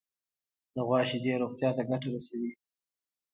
د 0.75 0.77
غوا 0.87 0.99
شیدې 1.09 1.33
روغتیا 1.41 1.69
ته 1.77 1.81
ګټه 1.89 2.07
رسوي. 2.13 2.51